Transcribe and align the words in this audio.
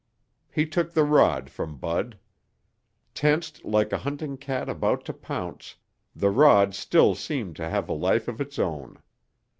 He 0.49 0.65
took 0.65 0.93
the 0.95 1.03
rod 1.03 1.51
from 1.51 1.77
Bud. 1.77 2.17
Tensed 3.13 3.63
like 3.63 3.93
a 3.93 3.99
hunting 3.99 4.35
cat 4.35 4.67
about 4.67 5.05
to 5.05 5.13
pounce, 5.13 5.75
the 6.15 6.31
rod 6.31 6.73
still 6.73 7.13
seemed 7.13 7.55
to 7.57 7.69
have 7.69 7.87
a 7.87 7.93
life 7.93 8.27
of 8.27 8.41
its 8.41 8.57
own. 8.57 9.03